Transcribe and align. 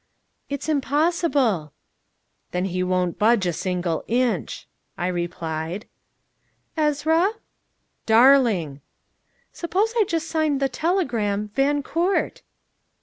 "It's 0.49 0.67
impossible." 0.67 1.73
"Then 2.49 2.65
he 2.65 2.81
won't 2.81 3.19
budge 3.19 3.45
a 3.45 3.53
single 3.53 4.03
inch!" 4.07 4.67
I 4.97 5.05
replied. 5.05 5.85
"Ezra?" 6.75 7.33
"Darling!" 8.07 8.81
"Suppose 9.53 9.93
I 9.95 10.03
just 10.05 10.27
signed 10.27 10.59
the 10.59 10.69
telegram 10.69 11.49
Van 11.53 11.83
Coort?" 11.83 12.41